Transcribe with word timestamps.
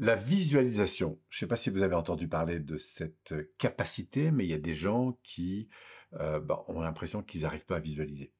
La 0.00 0.14
visualisation, 0.14 1.18
je 1.28 1.38
ne 1.38 1.40
sais 1.40 1.46
pas 1.48 1.56
si 1.56 1.70
vous 1.70 1.82
avez 1.82 1.96
entendu 1.96 2.28
parler 2.28 2.60
de 2.60 2.78
cette 2.78 3.34
capacité, 3.58 4.30
mais 4.30 4.44
il 4.44 4.50
y 4.50 4.54
a 4.54 4.58
des 4.58 4.76
gens 4.76 5.18
qui 5.24 5.68
euh, 6.20 6.38
bah, 6.38 6.64
ont 6.68 6.80
l'impression 6.80 7.20
qu'ils 7.20 7.42
n'arrivent 7.42 7.66
pas 7.66 7.76
à 7.76 7.80
visualiser. 7.80 8.32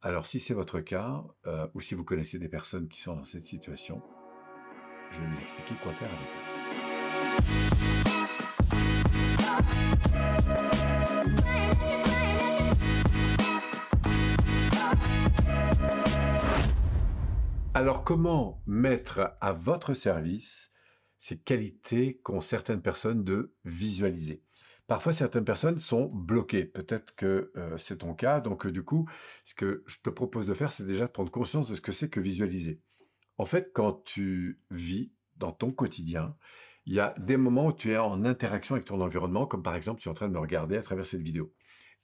Alors 0.00 0.24
si 0.24 0.40
c'est 0.40 0.54
votre 0.54 0.80
cas, 0.80 1.22
euh, 1.46 1.68
ou 1.74 1.80
si 1.82 1.94
vous 1.94 2.04
connaissez 2.04 2.38
des 2.38 2.48
personnes 2.48 2.88
qui 2.88 3.02
sont 3.02 3.14
dans 3.14 3.24
cette 3.24 3.44
situation, 3.44 4.02
je 5.10 5.20
vais 5.20 5.26
vous 5.26 5.40
expliquer 5.40 5.74
quoi 5.82 5.92
faire 5.92 6.08
avec 6.08 7.69
Alors 17.72 18.02
comment 18.02 18.62
mettre 18.66 19.36
à 19.40 19.52
votre 19.52 19.94
service 19.94 20.72
ces 21.18 21.38
qualités 21.38 22.18
qu'ont 22.24 22.40
certaines 22.40 22.82
personnes 22.82 23.22
de 23.22 23.54
visualiser? 23.64 24.42
Parfois, 24.88 25.12
certaines 25.12 25.44
personnes 25.44 25.78
sont 25.78 26.06
bloquées. 26.06 26.64
Peut-être 26.64 27.14
que 27.14 27.52
euh, 27.56 27.78
c'est 27.78 27.98
ton 27.98 28.12
cas. 28.12 28.40
Donc, 28.40 28.66
euh, 28.66 28.72
du 28.72 28.82
coup, 28.82 29.08
ce 29.44 29.54
que 29.54 29.84
je 29.86 29.98
te 30.02 30.10
propose 30.10 30.46
de 30.46 30.54
faire, 30.54 30.72
c'est 30.72 30.84
déjà 30.84 31.06
de 31.06 31.12
prendre 31.12 31.30
conscience 31.30 31.70
de 31.70 31.76
ce 31.76 31.80
que 31.80 31.92
c'est 31.92 32.10
que 32.10 32.18
visualiser. 32.18 32.80
En 33.38 33.44
fait, 33.44 33.70
quand 33.72 34.02
tu 34.04 34.60
vis 34.72 35.12
dans 35.36 35.52
ton 35.52 35.70
quotidien, 35.70 36.36
il 36.86 36.94
y 36.94 37.00
a 37.00 37.14
des 37.18 37.36
moments 37.36 37.66
où 37.66 37.72
tu 37.72 37.92
es 37.92 37.98
en 37.98 38.24
interaction 38.24 38.74
avec 38.74 38.86
ton 38.86 39.00
environnement, 39.00 39.46
comme 39.46 39.62
par 39.62 39.76
exemple, 39.76 40.00
tu 40.00 40.08
es 40.08 40.10
en 40.10 40.14
train 40.14 40.26
de 40.26 40.32
me 40.32 40.40
regarder 40.40 40.76
à 40.76 40.82
travers 40.82 41.04
cette 41.04 41.22
vidéo. 41.22 41.54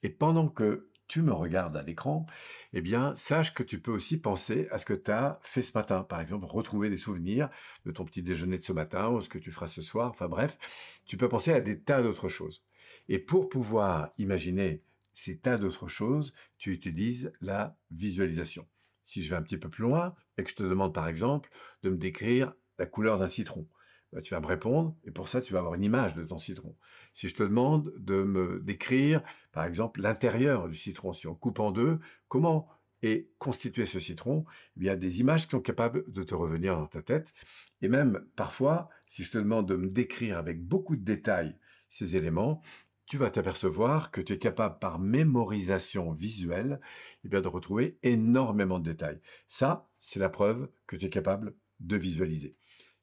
Et 0.01 0.09
pendant 0.09 0.47
que 0.47 0.89
tu 1.07 1.21
me 1.21 1.33
regardes 1.33 1.77
à 1.77 1.83
l'écran, 1.83 2.25
eh 2.73 2.81
bien, 2.81 3.15
sache 3.15 3.53
que 3.53 3.63
tu 3.63 3.79
peux 3.79 3.91
aussi 3.91 4.19
penser 4.19 4.67
à 4.71 4.77
ce 4.77 4.85
que 4.85 4.93
tu 4.93 5.11
as 5.11 5.39
fait 5.41 5.61
ce 5.61 5.77
matin. 5.77 6.03
Par 6.03 6.19
exemple, 6.19 6.45
retrouver 6.45 6.89
des 6.89 6.97
souvenirs 6.97 7.49
de 7.85 7.91
ton 7.91 8.05
petit 8.05 8.21
déjeuner 8.21 8.57
de 8.57 8.63
ce 8.63 8.73
matin 8.73 9.09
ou 9.09 9.21
ce 9.21 9.29
que 9.29 9.37
tu 9.37 9.51
feras 9.51 9.67
ce 9.67 9.81
soir. 9.81 10.09
Enfin 10.09 10.27
bref, 10.27 10.57
tu 11.05 11.17
peux 11.17 11.29
penser 11.29 11.53
à 11.53 11.61
des 11.61 11.79
tas 11.79 12.01
d'autres 12.01 12.29
choses. 12.29 12.63
Et 13.09 13.19
pour 13.19 13.49
pouvoir 13.49 14.11
imaginer 14.17 14.83
ces 15.13 15.39
tas 15.39 15.57
d'autres 15.57 15.87
choses, 15.87 16.33
tu 16.57 16.71
utilises 16.71 17.31
la 17.41 17.77
visualisation. 17.91 18.67
Si 19.05 19.23
je 19.23 19.29
vais 19.29 19.35
un 19.35 19.41
petit 19.41 19.57
peu 19.57 19.69
plus 19.69 19.83
loin 19.83 20.13
et 20.37 20.43
que 20.43 20.49
je 20.49 20.55
te 20.55 20.63
demande 20.63 20.93
par 20.93 21.07
exemple 21.07 21.49
de 21.83 21.89
me 21.89 21.97
décrire 21.97 22.53
la 22.77 22.85
couleur 22.85 23.17
d'un 23.17 23.29
citron, 23.29 23.67
bah, 24.13 24.21
tu 24.21 24.33
vas 24.33 24.39
me 24.39 24.45
répondre, 24.47 24.95
et 25.03 25.11
pour 25.11 25.27
ça, 25.27 25.41
tu 25.41 25.53
vas 25.53 25.59
avoir 25.59 25.75
une 25.75 25.83
image 25.83 26.15
de 26.15 26.23
ton 26.23 26.37
citron. 26.37 26.75
Si 27.13 27.27
je 27.27 27.35
te 27.35 27.43
demande 27.43 27.93
de 27.97 28.23
me 28.23 28.59
décrire, 28.61 29.21
par 29.51 29.65
exemple, 29.65 30.01
l'intérieur 30.01 30.69
du 30.69 30.75
citron, 30.75 31.13
si 31.13 31.27
on 31.27 31.35
coupe 31.35 31.59
en 31.59 31.71
deux, 31.71 31.99
comment 32.27 32.69
est 33.03 33.29
constitué 33.37 33.85
ce 33.85 33.99
citron, 33.99 34.45
il 34.75 34.83
y 34.83 34.89
a 34.89 34.95
des 34.95 35.19
images 35.19 35.45
qui 35.45 35.51
sont 35.51 35.61
capables 35.61 36.03
de 36.11 36.23
te 36.23 36.33
revenir 36.33 36.75
dans 36.75 36.87
ta 36.87 37.01
tête. 37.01 37.33
Et 37.81 37.89
même 37.89 38.25
parfois, 38.35 38.89
si 39.05 39.23
je 39.23 39.31
te 39.31 39.37
demande 39.37 39.67
de 39.67 39.75
me 39.75 39.89
décrire 39.89 40.37
avec 40.37 40.63
beaucoup 40.63 40.95
de 40.95 41.03
détails 41.03 41.55
ces 41.89 42.15
éléments, 42.15 42.61
tu 43.05 43.17
vas 43.17 43.29
t'apercevoir 43.29 44.11
que 44.11 44.19
tu 44.19 44.33
es 44.33 44.39
capable 44.39 44.79
par 44.79 44.99
mémorisation 44.99 46.11
visuelle 46.11 46.81
eh 47.23 47.29
bien, 47.29 47.41
de 47.41 47.47
retrouver 47.47 47.97
énormément 48.03 48.79
de 48.79 48.91
détails. 48.91 49.21
Ça, 49.47 49.89
c'est 49.99 50.19
la 50.19 50.29
preuve 50.29 50.69
que 50.87 50.97
tu 50.97 51.05
es 51.05 51.09
capable 51.09 51.55
de 51.79 51.95
visualiser. 51.95 52.57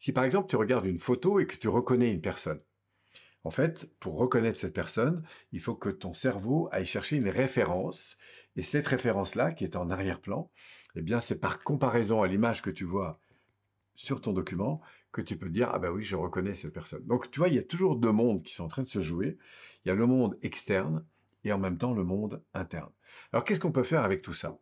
Si 0.04 0.12
par 0.12 0.24
exemple 0.24 0.48
tu 0.48 0.56
regardes 0.56 0.84
une 0.84 0.98
photo 0.98 1.40
et 1.40 1.46
que 1.46 1.56
tu 1.56 1.66
reconnais 1.66 2.12
une 2.12 2.20
personne, 2.20 2.60
en 3.42 3.50
fait, 3.50 3.90
pour 4.00 4.18
reconnaître 4.18 4.60
cette 4.60 4.74
personne, 4.74 5.22
il 5.50 5.62
faut 5.62 5.74
que 5.74 5.88
ton 5.88 6.12
cerveau 6.12 6.68
aille 6.72 6.84
chercher 6.84 7.16
une 7.16 7.30
référence. 7.30 8.18
Et 8.54 8.60
cette 8.60 8.86
référence-là, 8.86 9.52
qui 9.52 9.64
est 9.64 9.76
en 9.76 9.88
arrière-plan, 9.88 10.50
eh 10.94 11.00
bien, 11.00 11.22
c'est 11.22 11.40
par 11.40 11.62
comparaison 11.62 12.20
à 12.20 12.26
l'image 12.26 12.60
que 12.60 12.68
tu 12.68 12.84
vois 12.84 13.18
sur 13.94 14.20
ton 14.20 14.34
document 14.34 14.82
que 15.10 15.22
tu 15.22 15.38
peux 15.38 15.48
dire, 15.48 15.70
ah 15.72 15.78
ben 15.78 15.90
oui, 15.90 16.04
je 16.04 16.16
reconnais 16.16 16.52
cette 16.52 16.74
personne. 16.74 17.06
Donc, 17.06 17.30
tu 17.30 17.38
vois, 17.38 17.48
il 17.48 17.54
y 17.54 17.58
a 17.58 17.62
toujours 17.62 17.96
deux 17.96 18.12
mondes 18.12 18.42
qui 18.42 18.52
sont 18.52 18.64
en 18.64 18.68
train 18.68 18.82
de 18.82 18.90
se 18.90 19.00
jouer. 19.00 19.38
Il 19.84 19.88
y 19.88 19.90
a 19.90 19.94
le 19.94 20.06
monde 20.06 20.36
externe 20.42 21.02
et 21.44 21.52
en 21.54 21.58
même 21.58 21.78
temps 21.78 21.94
le 21.94 22.04
monde 22.04 22.42
interne. 22.52 22.90
Alors 23.32 23.42
qu'est-ce 23.42 23.60
qu'on 23.60 23.72
peut 23.72 23.82
faire 23.82 24.04
avec 24.04 24.20
tout 24.20 24.34
ça? 24.34 24.58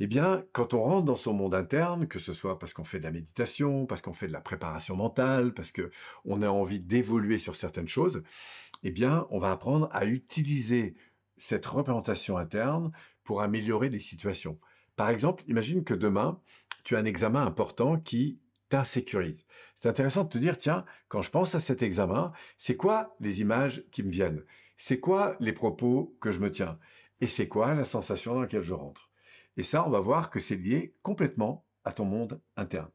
Eh 0.00 0.06
bien, 0.06 0.44
quand 0.52 0.74
on 0.74 0.82
rentre 0.82 1.04
dans 1.04 1.16
son 1.16 1.32
monde 1.32 1.54
interne, 1.54 2.08
que 2.08 2.18
ce 2.18 2.32
soit 2.32 2.58
parce 2.58 2.72
qu'on 2.72 2.84
fait 2.84 2.98
de 2.98 3.04
la 3.04 3.12
méditation, 3.12 3.86
parce 3.86 4.00
qu'on 4.02 4.14
fait 4.14 4.26
de 4.26 4.32
la 4.32 4.40
préparation 4.40 4.96
mentale, 4.96 5.54
parce 5.54 5.70
que 5.70 5.90
on 6.24 6.42
a 6.42 6.48
envie 6.48 6.80
d'évoluer 6.80 7.38
sur 7.38 7.56
certaines 7.56 7.88
choses, 7.88 8.22
eh 8.82 8.90
bien, 8.90 9.26
on 9.30 9.38
va 9.38 9.52
apprendre 9.52 9.88
à 9.92 10.06
utiliser 10.06 10.94
cette 11.36 11.66
représentation 11.66 12.36
interne 12.36 12.92
pour 13.24 13.42
améliorer 13.42 13.90
les 13.90 14.00
situations. 14.00 14.58
Par 14.96 15.08
exemple, 15.10 15.44
imagine 15.46 15.84
que 15.84 15.94
demain, 15.94 16.40
tu 16.84 16.96
as 16.96 16.98
un 16.98 17.04
examen 17.04 17.44
important 17.46 17.98
qui 17.98 18.40
t'insécurise. 18.68 19.46
C'est 19.74 19.88
intéressant 19.88 20.24
de 20.24 20.30
te 20.30 20.38
dire, 20.38 20.58
tiens, 20.58 20.84
quand 21.08 21.22
je 21.22 21.30
pense 21.30 21.54
à 21.54 21.60
cet 21.60 21.82
examen, 21.82 22.32
c'est 22.58 22.76
quoi 22.76 23.14
les 23.20 23.40
images 23.40 23.84
qui 23.92 24.02
me 24.02 24.10
viennent? 24.10 24.44
C'est 24.76 24.98
quoi 25.00 25.36
les 25.40 25.52
propos 25.52 26.16
que 26.20 26.32
je 26.32 26.40
me 26.40 26.50
tiens? 26.50 26.78
Et 27.20 27.26
c'est 27.26 27.48
quoi 27.48 27.74
la 27.74 27.84
sensation 27.84 28.34
dans 28.34 28.40
laquelle 28.40 28.62
je 28.62 28.74
rentre? 28.74 29.11
Et 29.56 29.62
ça, 29.62 29.86
on 29.86 29.90
va 29.90 30.00
voir 30.00 30.30
que 30.30 30.40
c'est 30.40 30.56
lié 30.56 30.96
complètement 31.02 31.66
à 31.84 31.92
ton 31.92 32.04
monde 32.04 32.40
interne. 32.56 32.90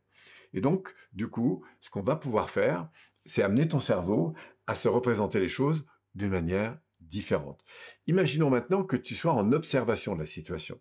Et 0.53 0.61
donc, 0.61 0.93
du 1.13 1.27
coup, 1.27 1.63
ce 1.81 1.89
qu'on 1.89 2.01
va 2.01 2.15
pouvoir 2.15 2.49
faire, 2.49 2.89
c'est 3.25 3.43
amener 3.43 3.67
ton 3.67 3.79
cerveau 3.79 4.33
à 4.65 4.75
se 4.75 4.87
représenter 4.87 5.39
les 5.39 5.49
choses 5.49 5.85
d'une 6.15 6.31
manière 6.31 6.79
différente. 6.99 7.63
Imaginons 8.07 8.49
maintenant 8.49 8.83
que 8.83 8.97
tu 8.97 9.15
sois 9.15 9.33
en 9.33 9.51
observation 9.51 10.15
de 10.15 10.21
la 10.21 10.25
situation, 10.25 10.79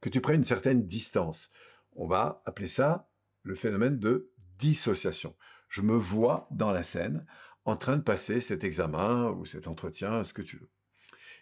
que 0.00 0.08
tu 0.08 0.20
prennes 0.20 0.36
une 0.36 0.44
certaine 0.44 0.86
distance. 0.86 1.50
On 1.92 2.06
va 2.06 2.42
appeler 2.46 2.68
ça 2.68 3.08
le 3.42 3.54
phénomène 3.54 3.98
de 3.98 4.32
dissociation. 4.58 5.36
Je 5.68 5.82
me 5.82 5.94
vois 5.94 6.48
dans 6.50 6.70
la 6.70 6.82
scène 6.82 7.26
en 7.64 7.76
train 7.76 7.96
de 7.96 8.02
passer 8.02 8.40
cet 8.40 8.64
examen 8.64 9.30
ou 9.30 9.44
cet 9.44 9.68
entretien, 9.68 10.24
ce 10.24 10.32
que 10.32 10.42
tu 10.42 10.56
veux. 10.56 10.70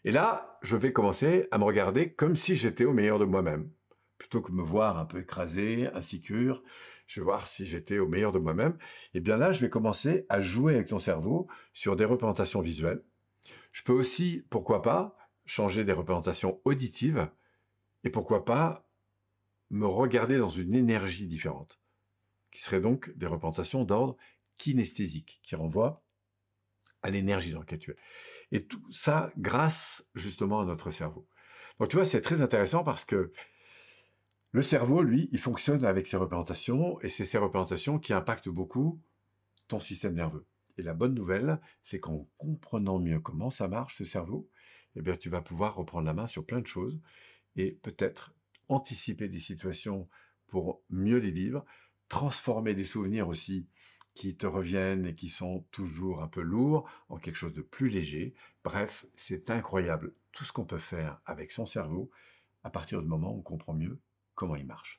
Et 0.05 0.11
là, 0.11 0.59
je 0.63 0.77
vais 0.77 0.93
commencer 0.93 1.47
à 1.51 1.59
me 1.59 1.65
regarder 1.65 2.13
comme 2.13 2.37
si 2.37 2.57
j'étais 2.57 2.85
au 2.85 2.93
meilleur 2.93 3.19
de 3.19 3.25
moi-même. 3.25 3.71
Plutôt 4.19 4.41
que 4.41 4.53
me 4.53 4.63
voir 4.63 4.99
un 4.99 5.05
peu 5.05 5.21
écrasé, 5.21 5.89
insécure, 5.95 6.63
je 7.07 7.21
vais 7.21 7.25
voir 7.25 7.47
si 7.47 7.67
j'étais 7.67 7.99
au 7.99 8.07
meilleur 8.07 8.33
de 8.33 8.39
moi-même. 8.39 8.79
Et 9.15 9.21
bien 9.21 9.37
là, 9.37 9.53
je 9.53 9.61
vais 9.61 9.71
commencer 9.71 10.27
à 10.29 10.41
jouer 10.41 10.75
avec 10.75 10.89
ton 10.89 10.99
cerveau 10.99 11.49
sur 11.73 11.97
des 11.97 12.05
représentations 12.05 12.61
visuelles. 12.61 13.03
Je 13.73 13.83
peux 13.83 13.93
aussi, 13.93 14.45
pourquoi 14.51 14.83
pas, 14.83 15.17
changer 15.45 15.85
des 15.85 15.93
représentations 15.93 16.61
auditives 16.65 17.29
et 18.05 18.11
pourquoi 18.11 18.45
pas 18.45 18.87
me 19.71 19.87
regarder 19.87 20.39
dans 20.39 20.49
une 20.49 20.75
énergie 20.75 21.27
différente 21.27 21.81
qui 22.51 22.61
seraient 22.61 22.81
donc 22.81 23.11
des 23.17 23.27
représentations 23.27 23.85
d'ordre 23.85 24.17
kinesthésique, 24.57 25.41
qui 25.43 25.55
renvoient 25.55 26.05
à 27.03 27.11
l'énergie 27.11 27.53
dans 27.53 27.61
laquelle 27.61 27.79
tu 27.79 27.93
es. 27.93 27.97
Et 28.53 28.65
tout 28.65 28.83
ça 28.93 29.33
grâce 29.39 30.07
justement 30.15 30.61
à 30.61 30.65
notre 30.65 30.91
cerveau. 30.91 31.27
Donc 31.79 31.89
tu 31.89 31.97
vois, 31.97 32.05
c'est 32.05 32.21
très 32.21 32.43
intéressant 32.43 32.85
parce 32.85 33.05
que 33.05 33.33
le 34.53 34.63
cerveau, 34.63 35.03
lui, 35.03 35.29
il 35.31 35.39
fonctionne 35.39 35.85
avec 35.85 36.07
ses 36.07 36.17
représentations 36.17 37.01
et 37.03 37.09
c'est 37.09 37.25
ces 37.25 37.39
représentations 37.39 37.99
qui 37.99 38.13
impactent 38.13 38.49
beaucoup 38.49 39.01
ton 39.69 39.79
système 39.79 40.15
nerveux. 40.15 40.45
Et 40.77 40.83
la 40.83 40.95
bonne 40.95 41.15
nouvelle, 41.15 41.61
c'est 41.85 42.01
qu'en 42.01 42.27
comprenant 42.37 42.99
mieux 42.99 43.21
comment 43.21 43.51
ça 43.51 43.69
marche, 43.69 43.97
ce 43.97 44.05
cerveau, 44.05 44.49
eh 44.97 45.03
bien, 45.03 45.17
tu 45.17 45.29
vas 45.29 45.41
pouvoir 45.41 45.77
reprendre 45.77 46.07
la 46.07 46.15
main 46.15 46.27
sur 46.27 46.45
plein 46.45 46.61
de 46.61 46.67
choses 46.67 47.01
et 47.55 47.79
peut-être 47.83 48.35
anticiper 48.69 49.29
des 49.29 49.39
situations 49.39 50.09
pour 50.49 50.83
mieux 50.91 51.19
les 51.19 51.31
vivre, 51.31 51.65
transformer 52.09 52.75
des 52.75 52.85
souvenirs 52.85 53.29
aussi 53.29 53.69
qui 54.15 54.37
te 54.37 54.47
reviennent 54.47 55.07
et 55.07 55.15
qui 55.15 55.29
sont 55.29 55.65
toujours 55.71 56.23
un 56.23 56.29
peu 56.29 56.41
lourds 56.41 56.89
en 57.09 57.19
quelque 57.19 57.37
chose 57.37 57.55
de 57.55 57.63
plus 57.63 57.89
léger. 57.89 58.35
Bref, 58.65 59.07
c'est 59.15 59.51
incroyable 59.51 60.15
tout 60.33 60.45
ce 60.45 60.53
qu'on 60.53 60.65
peut 60.65 60.79
faire 60.79 61.21
avec 61.27 61.53
son 61.53 61.67
cerveau 61.67 62.11
à 62.63 62.71
partir 62.71 63.03
du 63.03 63.09
moment 63.09 63.33
où 63.33 63.39
on 63.39 63.43
comprend 63.43 63.75
mieux 63.75 64.01
comment 64.35 64.57
il 64.57 64.67
marche. 64.67 64.99